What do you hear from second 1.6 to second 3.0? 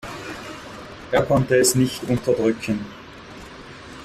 nicht unterdrücken.